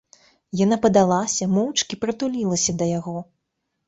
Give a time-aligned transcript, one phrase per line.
[0.59, 3.17] Яна падалася, моўчкі прытулілася да яго.